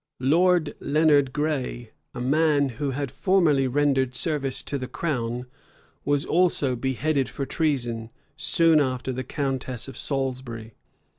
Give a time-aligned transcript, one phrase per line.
[0.23, 5.45] Lord Leonard Grey, a man who had formerly rendered service to the crown,
[6.03, 10.73] was also beheaded for treason, soon after the countess of Salisbury.